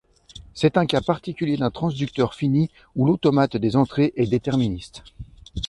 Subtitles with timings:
[0.55, 5.03] C'est un cas particulier d'un transducteur fini, où l'automate des entrées est déterministe.